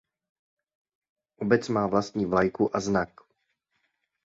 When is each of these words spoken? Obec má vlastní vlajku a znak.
Obec 1.39 1.69
má 1.69 1.87
vlastní 1.87 2.25
vlajku 2.25 2.75
a 2.75 2.79
znak. 2.79 3.09